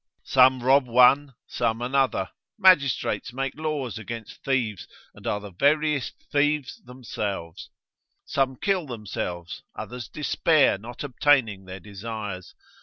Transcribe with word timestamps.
Some 0.23 0.63
rob 0.63 0.87
one, 0.87 1.35
some 1.45 1.79
another: 1.79 2.31
magistrates 2.57 3.33
make 3.33 3.53
laws 3.55 3.99
against 3.99 4.43
thieves, 4.43 4.87
and 5.13 5.27
are 5.27 5.39
the 5.39 5.51
veriest 5.51 6.15
thieves 6.31 6.81
themselves. 6.83 7.69
Some 8.25 8.55
kill 8.55 8.87
themselves, 8.87 9.61
others 9.75 10.07
despair, 10.09 10.79
not 10.79 11.03
obtaining 11.03 11.65
their 11.65 11.79
desires. 11.79 12.55